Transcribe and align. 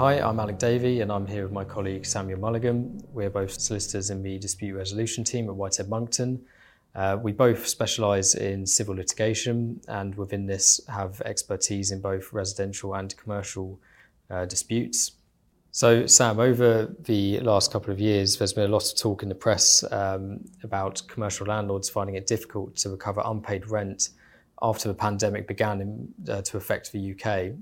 Hi, 0.00 0.18
I'm 0.18 0.40
Alec 0.40 0.58
Davie, 0.58 1.02
and 1.02 1.12
I'm 1.12 1.26
here 1.26 1.42
with 1.42 1.52
my 1.52 1.62
colleague 1.62 2.06
Samuel 2.06 2.40
Mulligan. 2.40 3.06
We're 3.12 3.28
both 3.28 3.60
solicitors 3.60 4.08
in 4.08 4.22
the 4.22 4.38
dispute 4.38 4.74
resolution 4.74 5.24
team 5.24 5.46
at 5.50 5.54
Whitehead 5.54 5.90
Monckton. 5.90 6.40
Uh, 6.94 7.18
we 7.22 7.32
both 7.32 7.68
specialise 7.68 8.34
in 8.34 8.64
civil 8.64 8.94
litigation, 8.94 9.78
and 9.88 10.14
within 10.14 10.46
this, 10.46 10.80
have 10.88 11.20
expertise 11.26 11.90
in 11.90 12.00
both 12.00 12.32
residential 12.32 12.94
and 12.94 13.14
commercial 13.18 13.78
uh, 14.30 14.46
disputes. 14.46 15.12
So, 15.70 16.06
Sam, 16.06 16.40
over 16.40 16.96
the 17.00 17.40
last 17.40 17.70
couple 17.70 17.92
of 17.92 18.00
years, 18.00 18.38
there's 18.38 18.54
been 18.54 18.70
a 18.70 18.72
lot 18.72 18.90
of 18.90 18.96
talk 18.98 19.22
in 19.22 19.28
the 19.28 19.34
press 19.34 19.84
um, 19.92 20.40
about 20.62 21.02
commercial 21.08 21.46
landlords 21.46 21.90
finding 21.90 22.14
it 22.14 22.26
difficult 22.26 22.74
to 22.76 22.88
recover 22.88 23.20
unpaid 23.26 23.68
rent 23.68 24.08
after 24.62 24.88
the 24.88 24.94
pandemic 24.94 25.46
began 25.46 25.82
in, 25.82 26.14
uh, 26.30 26.40
to 26.40 26.56
affect 26.56 26.90
the 26.90 27.12
UK. 27.12 27.52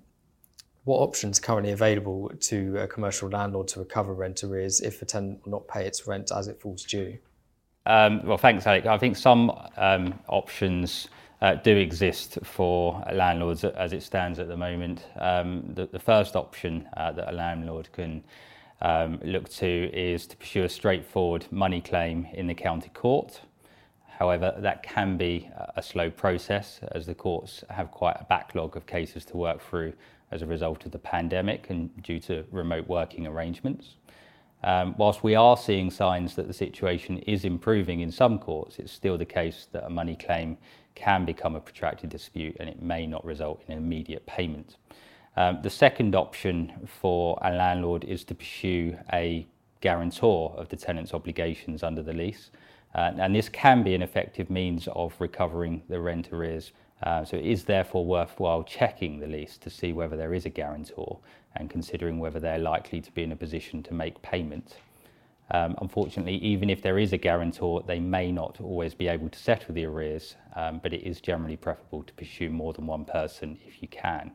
What 0.88 1.01
options 1.01 1.38
currently 1.38 1.73
available 1.73 2.33
to 2.41 2.78
a 2.78 2.87
commercial 2.87 3.29
landlord 3.29 3.69
to 3.69 3.80
recover 3.80 4.15
rent 4.15 4.42
arrears 4.42 4.80
if 4.80 5.02
a 5.02 5.05
tenant 5.05 5.45
will 5.45 5.52
not 5.52 5.69
pay 5.69 5.84
its 5.84 6.06
rent 6.06 6.30
as 6.34 6.48
it 6.48 6.59
falls 6.62 6.83
due? 6.83 7.19
Um, 7.84 8.24
well, 8.24 8.38
thanks, 8.38 8.66
Alec. 8.66 8.87
I 8.87 8.96
think 8.96 9.15
some 9.15 9.51
um, 9.77 10.19
options 10.29 11.09
uh, 11.43 11.56
do 11.56 11.77
exist 11.77 12.38
for 12.43 13.05
landlords 13.12 13.65
as 13.65 13.93
it 13.93 14.02
stands 14.02 14.38
at 14.38 14.48
the 14.48 14.56
moment. 14.56 15.05
Um, 15.20 15.74
the, 15.74 15.84
the, 15.84 15.98
first 15.98 16.37
option 16.37 16.88
uh, 16.96 17.12
that 17.12 17.34
a 17.34 17.37
landlord 17.37 17.93
can 17.93 18.24
um, 18.80 19.20
look 19.23 19.51
to 19.57 19.91
is 19.93 20.27
to 20.29 20.38
pursue 20.38 20.65
a 20.65 20.70
straightforward 20.70 21.45
money 21.51 21.82
claim 21.82 22.27
in 22.32 22.46
the 22.46 22.55
county 22.55 22.88
court. 22.95 23.43
However, 24.07 24.54
that 24.60 24.82
can 24.82 25.18
be 25.18 25.51
a 25.76 25.82
slow 25.82 26.10
process 26.10 26.80
as 26.93 27.04
the 27.04 27.15
courts 27.15 27.63
have 27.68 27.91
quite 27.91 28.16
a 28.18 28.24
backlog 28.24 28.74
of 28.74 28.87
cases 28.87 29.26
to 29.26 29.37
work 29.37 29.60
through 29.60 29.93
as 30.30 30.43
a 30.43 30.46
result 30.46 30.84
of 30.87 30.93
the 30.93 30.98
pandemic 30.98 31.71
and 31.71 31.90
due 32.02 32.21
to 32.21 32.45
remote 32.51 32.88
working 32.88 33.26
arrangements. 33.26 33.95
Um, 34.65 34.95
whilst 34.98 35.23
we 35.23 35.35
are 35.35 35.57
seeing 35.57 35.90
signs 35.90 36.35
that 36.35 36.48
the 36.48 36.52
situation 36.52 37.18
is 37.18 37.45
improving 37.45 38.01
in 38.01 38.10
some 38.10 38.38
courts, 38.38 38.79
it's 38.79 38.93
still 38.93 39.16
the 39.16 39.24
case 39.24 39.68
that 39.73 39.85
a 39.85 39.90
money 39.90 40.16
claim 40.16 40.59
can 40.95 41.24
become 41.24 41.54
a 41.54 41.60
protracted 41.60 42.10
dispute 42.10 42.57
and 42.59 42.68
it 42.68 42.82
may 42.82 43.07
not 43.07 43.24
result 43.24 43.62
in 43.66 43.73
an 43.73 43.79
immediate 43.79 44.26
payment. 44.26 44.76
Um, 45.37 45.60
the 45.62 45.70
second 45.70 46.16
option 46.16 46.88
for 47.01 47.38
a 47.42 47.52
landlord 47.52 48.02
is 48.02 48.24
to 48.24 48.35
pursue 48.35 48.98
a 49.13 49.46
guarantor 49.80 50.52
of 50.57 50.68
the 50.68 50.76
tenant's 50.76 51.15
obligations 51.15 51.85
under 51.85 52.02
the 52.02 52.13
lease. 52.13 52.51
Uh, 52.95 53.13
and 53.16 53.35
this 53.35 53.48
can 53.48 53.85
be 53.85 53.95
an 53.95 54.02
effective 54.02 54.51
means 54.51 54.88
of 54.88 55.15
recovering 55.20 55.82
the 55.88 56.01
rent 56.01 56.32
arrears. 56.32 56.73
Uh, 57.02 57.24
so 57.24 57.37
it 57.37 57.46
is 57.46 57.65
therefore 57.65 58.04
worthwhile 58.04 58.63
checking 58.65 59.21
the 59.21 59.27
lease 59.27 59.57
to 59.59 59.71
see 59.71 59.93
whether 59.93 60.16
there 60.16 60.35
is 60.35 60.46
a 60.46 60.51
guarantor 60.51 61.18
and 61.54 61.71
considering 61.71 62.18
whether 62.18 62.41
they're 62.41 62.59
likely 62.59 63.01
to 63.01 63.13
be 63.13 63.23
in 63.23 63.32
a 63.32 63.37
position 63.37 63.82
to 63.82 63.95
make 63.95 64.21
payment. 64.22 64.77
Um, 65.50 65.76
unfortunately, 65.81 66.37
even 66.37 66.69
if 66.69 66.82
there 66.82 66.99
is 66.99 67.12
a 67.12 67.16
guarantor, 67.16 67.82
they 67.87 68.00
may 68.00 68.31
not 68.31 68.60
always 68.60 68.94
be 68.94 69.09
able 69.09 69.31
to 69.31 69.38
settle 69.38 69.75
the 69.75 69.87
arrears, 69.87 70.37
um, 70.56 70.81
but 70.82 70.93
it 70.93 71.04
is 71.04 71.21
generally 71.21 71.56
preferable 71.56 72.03
to 72.03 72.12
pursue 72.15 72.50
more 72.50 72.75
than 72.75 72.87
one 72.87 73.04
person 73.04 73.59
if 73.66 73.81
you 73.81 73.88
can. 73.88 74.32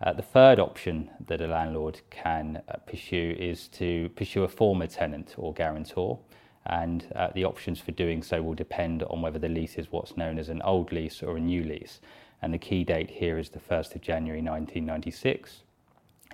Uh, 0.00 0.14
the 0.14 0.22
third 0.22 0.58
option 0.58 1.10
that 1.26 1.42
a 1.42 1.46
landlord 1.46 2.00
can 2.08 2.62
uh, 2.68 2.76
pursue 2.86 3.36
is 3.38 3.68
to 3.68 4.08
pursue 4.10 4.44
a 4.44 4.48
former 4.48 4.86
tenant 4.86 5.34
or 5.36 5.52
guarantor, 5.52 6.18
and 6.66 7.06
uh, 7.14 7.28
the 7.34 7.44
options 7.44 7.80
for 7.80 7.92
doing 7.92 8.22
so 8.22 8.42
will 8.42 8.54
depend 8.54 9.02
on 9.04 9.22
whether 9.22 9.38
the 9.38 9.48
lease 9.48 9.76
is 9.76 9.90
what's 9.90 10.16
known 10.16 10.38
as 10.38 10.48
an 10.48 10.62
old 10.62 10.92
lease 10.92 11.22
or 11.22 11.36
a 11.36 11.40
new 11.40 11.62
lease. 11.64 12.00
And 12.42 12.52
the 12.52 12.58
key 12.58 12.84
date 12.84 13.10
here 13.10 13.38
is 13.38 13.50
the 13.50 13.58
1st 13.58 13.94
of 13.96 14.00
January 14.00 14.40
1996. 14.40 15.62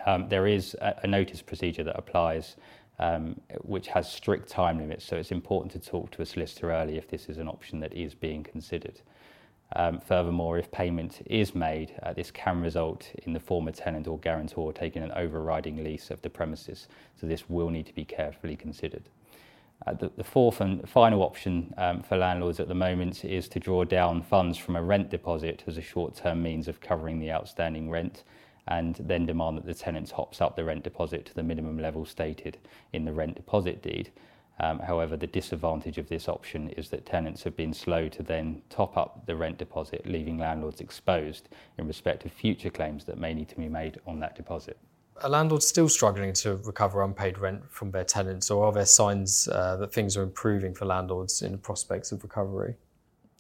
Um, 0.05 0.29
there 0.29 0.47
is 0.47 0.75
a, 0.81 0.95
a 1.03 1.07
notice 1.07 1.43
procedure 1.43 1.85
that 1.85 1.99
applies 1.99 2.57
um, 2.99 3.41
which 3.63 3.89
has 3.89 4.11
strict 4.11 4.49
time 4.49 4.79
limits. 4.79 5.05
So 5.05 5.17
it's 5.17 5.33
important 5.33 5.73
to 5.73 5.79
talk 5.79 6.11
to 6.13 6.23
a 6.23 6.27
solicitor 6.27 6.73
early 6.73 6.97
if 6.97 7.09
this 7.09 7.29
is 7.29 7.39
an 7.39 7.49
option 7.49 7.81
that 7.81 7.93
is 7.93 8.15
being 8.15 8.43
considered. 8.43 9.01
Um, 9.75 9.99
furthermore, 10.01 10.59
if 10.59 10.71
payment 10.71 11.21
is 11.27 11.55
made, 11.55 11.95
uh, 12.03 12.13
this 12.13 12.31
can 12.31 12.63
result 12.63 13.11
in 13.25 13.33
the 13.33 13.41
former 13.41 13.73
tenant 13.73 14.07
or 14.07 14.19
guarantor 14.19 14.73
taking 14.73 15.03
an 15.03 15.11
overriding 15.13 15.83
lease 15.83 16.11
of 16.11 16.23
the 16.23 16.31
premises. 16.31 16.87
So 17.21 17.27
this 17.27 17.51
will 17.51 17.71
need 17.71 17.87
to 17.87 17.95
be 17.95 18.05
carefully 18.05 18.57
considered. 18.57 19.09
Uh, 19.85 19.93
the, 19.93 20.11
the, 20.17 20.25
fourth 20.25 20.61
and 20.61 20.89
final 20.89 21.23
option 21.23 21.73
um, 21.77 22.03
for 22.03 22.17
landlords 22.17 22.59
at 22.59 22.67
the 22.67 22.75
moment 22.75 23.25
is 23.25 23.47
to 23.49 23.61
draw 23.61 23.85
down 23.85 24.23
funds 24.23 24.57
from 24.57 24.75
a 24.75 24.83
rent 24.83 25.11
deposit 25.11 25.63
as 25.67 25.77
a 25.77 25.83
short-term 25.83 26.43
means 26.43 26.67
of 26.67 26.81
covering 26.81 27.19
the 27.19 27.31
outstanding 27.31 27.91
rent 27.91 28.25
and 28.69 28.97
then 28.97 29.27
demand 29.27 29.57
that 29.59 29.67
the 29.67 29.75
tenant 29.75 30.09
tops 30.09 30.41
up 30.41 30.57
the 30.57 30.65
rent 30.65 30.83
deposit 30.83 31.27
to 31.27 31.35
the 31.35 31.43
minimum 31.43 31.79
level 31.79 32.05
stated 32.05 32.59
in 32.93 33.05
the 33.05 33.13
rent 33.13 33.37
deposit 33.37 33.83
deed. 33.83 34.11
Um, 34.59 34.79
however, 34.79 35.17
the 35.17 35.27
disadvantage 35.27 35.99
of 35.99 36.09
this 36.09 36.29
option 36.29 36.71
is 36.71 36.89
that 36.89 37.05
tenants 37.05 37.43
have 37.43 37.57
been 37.57 37.75
slow 37.75 38.09
to 38.09 38.23
then 38.23 38.63
top 38.71 38.97
up 38.97 39.27
the 39.27 39.37
rent 39.37 39.59
deposit, 39.59 40.07
leaving 40.07 40.39
landlords 40.39 40.81
exposed 40.81 41.49
in 41.77 41.87
respect 41.87 42.25
of 42.25 42.33
future 42.33 42.71
claims 42.71 43.05
that 43.05 43.19
may 43.19 43.35
need 43.35 43.51
to 43.51 43.57
be 43.57 43.69
made 43.69 44.01
on 44.07 44.19
that 44.21 44.35
deposit. 44.35 44.79
Are 45.23 45.31
landlords 45.31 45.67
still 45.67 45.89
struggling 45.89 46.35
to 46.35 46.57
recover 46.57 47.03
unpaid 47.03 47.39
rent 47.39 47.71
from 47.71 47.91
their 47.91 48.05
tenants, 48.05 48.51
or 48.51 48.67
are 48.67 48.73
there 48.73 48.85
signs 48.85 49.49
uh, 49.49 49.77
that 49.77 49.93
things 49.93 50.17
are 50.17 50.23
improving 50.23 50.75
for 50.75 50.85
landlords 50.85 51.41
in 51.41 51.53
the 51.53 51.59
prospects 51.59 52.13
of 52.13 52.23
recovery? 52.23 52.75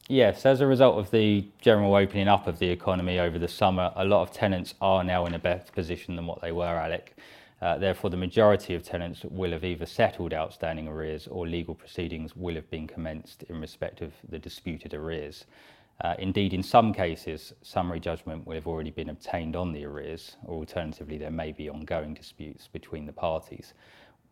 Yes, 0.08 0.46
as 0.46 0.60
a 0.60 0.66
result 0.66 0.98
of 0.98 1.10
the 1.10 1.46
general 1.60 1.94
opening 1.94 2.28
up 2.28 2.46
of 2.46 2.58
the 2.58 2.68
economy 2.68 3.18
over 3.18 3.38
the 3.38 3.48
summer, 3.48 3.92
a 3.96 4.04
lot 4.04 4.22
of 4.22 4.32
tenants 4.32 4.74
are 4.80 5.04
now 5.04 5.26
in 5.26 5.34
a 5.34 5.38
better 5.38 5.70
position 5.72 6.16
than 6.16 6.26
what 6.26 6.40
they 6.40 6.52
were, 6.52 6.64
Alec. 6.64 7.14
Uh, 7.60 7.76
therefore, 7.76 8.08
the 8.10 8.16
majority 8.16 8.74
of 8.74 8.82
tenants 8.82 9.24
will 9.24 9.50
have 9.50 9.64
either 9.64 9.86
settled 9.86 10.32
outstanding 10.32 10.88
arrears 10.88 11.26
or 11.26 11.46
legal 11.46 11.74
proceedings 11.74 12.36
will 12.36 12.54
have 12.54 12.70
been 12.70 12.86
commenced 12.86 13.42
in 13.44 13.60
respect 13.60 14.00
of 14.00 14.12
the 14.28 14.38
disputed 14.38 14.94
arrears. 14.94 15.44
Uh, 16.02 16.14
indeed, 16.18 16.52
in 16.52 16.62
some 16.62 16.92
cases, 16.92 17.54
summary 17.62 17.98
judgment 17.98 18.46
will 18.46 18.54
have 18.54 18.66
already 18.66 18.90
been 18.90 19.08
obtained 19.08 19.56
on 19.56 19.72
the 19.72 19.84
arrears, 19.84 20.36
or 20.44 20.56
alternatively, 20.56 21.16
there 21.16 21.30
may 21.30 21.52
be 21.52 21.70
ongoing 21.70 22.12
disputes 22.12 22.68
between 22.68 23.06
the 23.06 23.12
parties. 23.12 23.72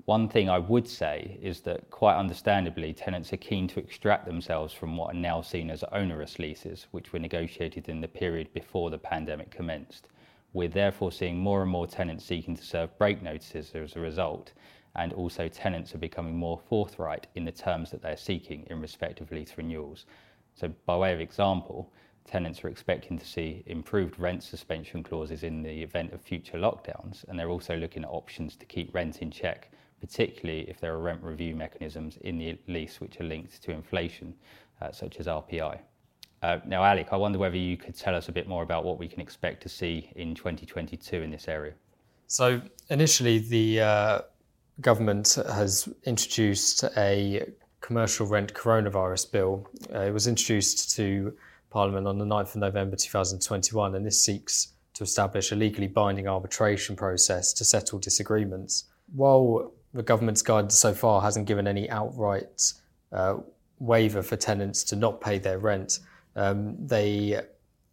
One 0.04 0.28
thing 0.28 0.50
I 0.50 0.58
would 0.58 0.86
say 0.86 1.38
is 1.40 1.60
that, 1.62 1.88
quite 1.90 2.18
understandably, 2.18 2.92
tenants 2.92 3.32
are 3.32 3.38
keen 3.38 3.66
to 3.68 3.80
extract 3.80 4.26
themselves 4.26 4.74
from 4.74 4.98
what 4.98 5.14
are 5.14 5.18
now 5.18 5.40
seen 5.40 5.70
as 5.70 5.82
onerous 5.84 6.38
leases, 6.38 6.86
which 6.90 7.14
were 7.14 7.18
negotiated 7.18 7.88
in 7.88 8.02
the 8.02 8.08
period 8.08 8.52
before 8.52 8.90
the 8.90 8.98
pandemic 8.98 9.50
commenced. 9.50 10.08
We're 10.52 10.68
therefore 10.68 11.12
seeing 11.12 11.38
more 11.38 11.62
and 11.62 11.70
more 11.70 11.86
tenants 11.86 12.26
seeking 12.26 12.54
to 12.56 12.62
serve 12.62 12.98
break 12.98 13.22
notices 13.22 13.72
as 13.74 13.96
a 13.96 14.00
result, 14.00 14.52
and 14.94 15.14
also 15.14 15.48
tenants 15.48 15.94
are 15.94 15.98
becoming 15.98 16.36
more 16.36 16.60
forthright 16.68 17.26
in 17.34 17.46
the 17.46 17.52
terms 17.52 17.90
that 17.90 18.02
they're 18.02 18.16
seeking 18.18 18.66
in 18.68 18.82
respect 18.82 19.22
of 19.22 19.32
lease 19.32 19.54
renewals. 19.56 20.04
So, 20.54 20.68
by 20.86 20.96
way 20.96 21.12
of 21.12 21.20
example, 21.20 21.92
tenants 22.24 22.64
are 22.64 22.68
expecting 22.68 23.18
to 23.18 23.26
see 23.26 23.62
improved 23.66 24.18
rent 24.18 24.42
suspension 24.42 25.02
clauses 25.02 25.42
in 25.42 25.62
the 25.62 25.82
event 25.82 26.12
of 26.12 26.20
future 26.20 26.58
lockdowns, 26.58 27.24
and 27.28 27.38
they're 27.38 27.50
also 27.50 27.76
looking 27.76 28.04
at 28.04 28.10
options 28.10 28.56
to 28.56 28.66
keep 28.66 28.94
rent 28.94 29.20
in 29.22 29.30
check 29.30 29.70
particularly 30.06 30.68
if 30.68 30.80
there 30.80 30.92
are 30.92 30.98
rent 30.98 31.22
review 31.22 31.56
mechanisms 31.56 32.18
in 32.20 32.36
the 32.36 32.58
lease 32.68 33.00
which 33.00 33.18
are 33.20 33.24
linked 33.24 33.62
to 33.62 33.70
inflation, 33.70 34.34
uh, 34.82 34.92
such 34.92 35.16
as 35.18 35.26
RPI. 35.26 35.78
Uh, 36.42 36.58
now, 36.66 36.84
Alec, 36.84 37.08
I 37.10 37.16
wonder 37.16 37.38
whether 37.38 37.56
you 37.56 37.78
could 37.78 37.96
tell 37.96 38.14
us 38.14 38.28
a 38.28 38.32
bit 38.32 38.46
more 38.46 38.62
about 38.62 38.84
what 38.84 38.98
we 38.98 39.08
can 39.08 39.22
expect 39.22 39.62
to 39.62 39.68
see 39.70 40.10
in 40.16 40.34
2022 40.34 41.22
in 41.22 41.30
this 41.30 41.48
area. 41.48 41.72
So, 42.26 42.60
initially, 42.90 43.38
the 43.38 43.80
uh, 43.80 44.20
government 44.82 45.38
has 45.50 45.88
introduced 46.04 46.84
a 46.98 47.46
commercial 47.84 48.26
rent 48.26 48.54
coronavirus 48.54 49.30
bill. 49.30 49.68
Uh, 49.94 50.00
it 50.00 50.10
was 50.10 50.26
introduced 50.26 50.96
to 50.96 51.36
Parliament 51.68 52.06
on 52.06 52.16
the 52.16 52.24
9th 52.24 52.54
of 52.54 52.56
November 52.56 52.96
2021, 52.96 53.94
and 53.94 54.06
this 54.06 54.24
seeks 54.24 54.68
to 54.94 55.04
establish 55.04 55.52
a 55.52 55.54
legally 55.54 55.88
binding 55.88 56.26
arbitration 56.26 56.96
process 56.96 57.52
to 57.52 57.62
settle 57.62 57.98
disagreements. 57.98 58.84
While 59.14 59.72
the 59.92 60.02
government's 60.02 60.40
guidance 60.40 60.78
so 60.78 60.94
far 60.94 61.20
hasn't 61.20 61.46
given 61.46 61.66
any 61.66 61.90
outright 61.90 62.72
uh, 63.12 63.36
waiver 63.78 64.22
for 64.22 64.36
tenants 64.36 64.82
to 64.84 64.96
not 64.96 65.20
pay 65.20 65.38
their 65.38 65.58
rent. 65.58 65.98
Um, 66.36 66.86
they 66.86 67.38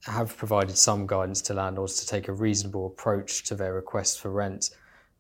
have 0.05 0.37
provided 0.37 0.77
some 0.77 1.05
guidance 1.05 1.41
to 1.43 1.53
landlords 1.53 1.99
to 1.99 2.07
take 2.07 2.29
a 2.29 2.33
reasonable 2.33 2.87
approach 2.87 3.43
to 3.43 3.55
their 3.55 3.73
requests 3.73 4.15
for 4.15 4.31
rent. 4.31 4.69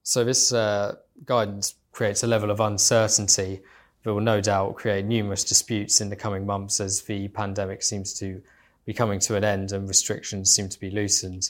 So 0.03 0.23
this 0.23 0.53
uh, 0.53 0.95
guidance 1.25 1.75
creates 1.91 2.23
a 2.23 2.27
level 2.27 2.49
of 2.49 2.61
uncertainty 2.61 3.61
that 4.03 4.13
will 4.13 4.21
no 4.21 4.41
doubt 4.41 4.75
create 4.75 5.05
numerous 5.05 5.43
disputes 5.43 6.01
in 6.01 6.09
the 6.09 6.15
coming 6.15 6.45
months 6.45 6.79
as 6.79 7.01
the 7.03 7.27
pandemic 7.29 7.83
seems 7.83 8.13
to 8.19 8.41
be 8.85 8.93
coming 8.93 9.19
to 9.19 9.35
an 9.35 9.43
end 9.43 9.71
and 9.71 9.87
restrictions 9.87 10.53
seem 10.53 10.67
to 10.69 10.79
be 10.79 10.89
loosened. 10.89 11.49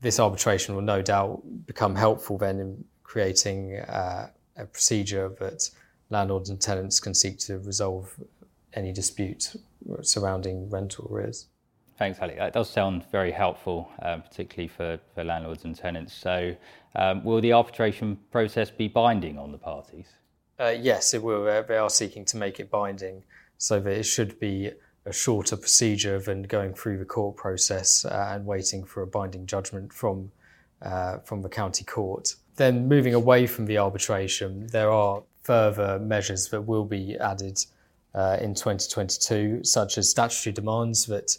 This 0.00 0.20
arbitration 0.20 0.74
will 0.74 0.82
no 0.82 1.02
doubt 1.02 1.42
become 1.66 1.94
helpful 1.94 2.38
then 2.38 2.60
in 2.60 2.84
creating 3.02 3.76
uh, 3.76 4.30
a 4.56 4.64
procedure 4.66 5.28
that 5.40 5.68
landlords 6.10 6.50
and 6.50 6.60
tenants 6.60 7.00
can 7.00 7.14
seek 7.14 7.38
to 7.40 7.58
resolve 7.58 8.14
any 8.74 8.92
dispute 8.92 9.56
surrounding 10.02 10.70
rental 10.70 11.08
arrears. 11.10 11.46
Thanks, 11.98 12.18
Alec. 12.20 12.38
That 12.38 12.54
does 12.54 12.70
sound 12.70 13.04
very 13.12 13.30
helpful, 13.30 13.90
um, 14.00 14.22
particularly 14.22 14.68
for, 14.68 14.98
for 15.14 15.22
landlords 15.22 15.64
and 15.64 15.76
tenants. 15.76 16.14
So, 16.14 16.56
um, 16.96 17.22
will 17.24 17.42
the 17.42 17.52
arbitration 17.52 18.18
process 18.30 18.70
be 18.70 18.88
binding 18.88 19.38
on 19.38 19.52
the 19.52 19.58
parties? 19.58 20.06
Uh, 20.60 20.68
yes, 20.68 21.14
it 21.14 21.22
will. 21.22 21.44
They 21.44 21.78
are 21.78 21.88
seeking 21.88 22.26
to 22.26 22.36
make 22.36 22.60
it 22.60 22.70
binding 22.70 23.22
so 23.56 23.80
that 23.80 23.92
it 23.92 24.02
should 24.02 24.38
be 24.38 24.70
a 25.06 25.12
shorter 25.12 25.56
procedure 25.56 26.18
than 26.18 26.42
going 26.42 26.74
through 26.74 26.98
the 26.98 27.04
court 27.06 27.36
process 27.36 28.04
uh, 28.04 28.32
and 28.32 28.44
waiting 28.44 28.84
for 28.84 29.02
a 29.02 29.06
binding 29.06 29.46
judgment 29.46 29.90
from 29.90 30.30
uh, 30.82 31.18
from 31.18 31.40
the 31.40 31.48
county 31.48 31.84
court. 31.84 32.34
Then 32.56 32.88
moving 32.88 33.14
away 33.14 33.46
from 33.46 33.64
the 33.64 33.78
arbitration, 33.78 34.66
there 34.66 34.90
are 34.90 35.22
further 35.42 35.98
measures 35.98 36.48
that 36.48 36.60
will 36.60 36.84
be 36.84 37.16
added 37.18 37.58
uh, 38.14 38.36
in 38.40 38.54
2022, 38.54 39.64
such 39.64 39.96
as 39.96 40.10
statutory 40.10 40.52
demands 40.52 41.06
that 41.06 41.38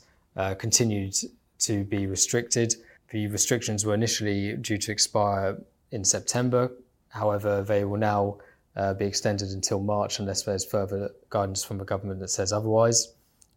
continued 0.58 1.16
to 1.60 1.84
be 1.84 2.08
restricted. 2.08 2.76
The 3.10 3.28
restrictions 3.28 3.86
were 3.86 3.94
initially 3.94 4.56
due 4.58 4.78
to 4.78 4.92
expire 4.92 5.58
in 5.92 6.04
September. 6.04 6.72
However, 7.10 7.62
they 7.62 7.84
will 7.84 8.00
now 8.00 8.38
uh, 8.76 8.94
be 8.94 9.06
extended 9.06 9.50
until 9.50 9.82
March 9.82 10.20
unless 10.20 10.44
there's 10.44 10.66
further 10.66 11.12
guidance 11.30 11.64
from 11.64 11.78
the 11.78 11.86
government 11.86 12.20
that 12.20 12.30
says 12.30 12.54
otherwise. 12.54 13.14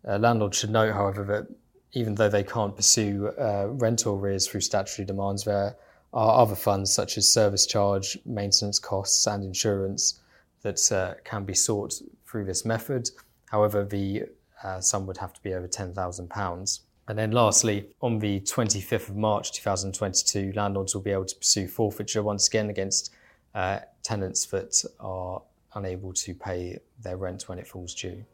Uh, 0.07 0.19
landlords 0.19 0.59
should 0.59 0.71
note, 0.71 0.93
however, 0.93 1.25
that 1.25 1.47
even 1.93 2.15
though 2.15 2.29
they 2.29 2.43
can't 2.43 2.75
pursue 2.75 3.29
uh, 3.39 3.69
rental 3.69 4.17
arrears 4.17 4.47
through 4.47 4.61
statutory 4.61 5.07
demands, 5.07 5.45
there 5.45 5.77
are 6.13 6.41
other 6.41 6.57
funds 6.57 6.93
such 6.93 7.17
as 7.17 7.29
service 7.29 7.67
charge, 7.67 8.19
maintenance 8.27 8.79
costs, 8.79 9.27
and 9.27 9.45
insurance 9.45 10.21
that 10.63 10.93
uh, 10.93 11.15
can 11.25 11.45
be 11.45 11.55
sought 11.55 11.95
through 12.27 12.45
this 12.45 12.65
method. 12.65 13.09
However, 13.51 13.85
the 13.85 14.25
uh, 14.63 14.81
sum 14.81 15.07
would 15.07 15.19
have 15.19 15.33
to 15.33 15.43
be 15.43 15.55
over 15.55 15.69
£10,000. 15.69 16.81
And 17.07 17.19
then 17.19 17.33
lastly, 17.33 17.87
on 18.01 18.19
the 18.19 18.41
25th 18.41 19.11
of 19.11 19.17
March 19.17 19.53
2022, 19.53 20.53
landlords 20.57 20.95
will 20.95 21.03
be 21.03 21.11
able 21.11 21.27
to 21.27 21.37
pursue 21.37 21.69
forfeiture 21.69 22.23
once 22.23 22.49
again 22.49 22.71
against 22.71 23.15
uh, 23.55 23.81
tenants 24.03 24.47
that 24.47 24.85
are 25.01 25.43
unable 25.75 26.13
to 26.13 26.35
pay 26.35 26.79
their 27.03 27.17
rent 27.17 27.49
when 27.49 27.59
it 27.59 27.67
falls 27.67 27.95
due. 27.95 28.25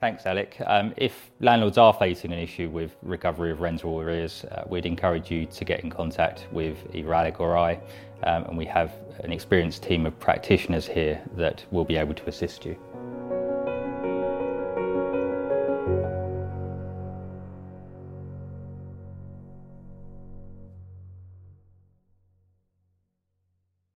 Thanks, 0.00 0.24
Alec. 0.24 0.56
Um, 0.64 0.94
if 0.96 1.30
landlords 1.40 1.76
are 1.76 1.92
facing 1.92 2.32
an 2.32 2.38
issue 2.38 2.70
with 2.70 2.96
recovery 3.02 3.52
of 3.52 3.60
rental 3.60 4.00
arrears, 4.00 4.44
uh, 4.44 4.64
we'd 4.66 4.86
encourage 4.86 5.30
you 5.30 5.44
to 5.44 5.64
get 5.64 5.80
in 5.80 5.90
contact 5.90 6.46
with 6.52 6.78
either 6.94 7.12
Alec 7.12 7.38
or 7.38 7.58
I, 7.58 7.74
um, 8.22 8.44
and 8.44 8.56
we 8.56 8.64
have 8.64 8.94
an 9.22 9.30
experienced 9.30 9.82
team 9.82 10.06
of 10.06 10.18
practitioners 10.18 10.86
here 10.86 11.20
that 11.36 11.66
will 11.70 11.84
be 11.84 11.96
able 11.96 12.14
to 12.14 12.26
assist 12.28 12.64
you. 12.64 12.78